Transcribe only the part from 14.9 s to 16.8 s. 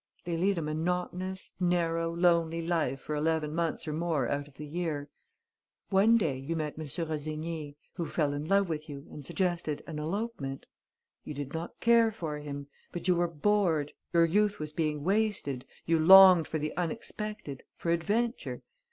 wasted, you longed for the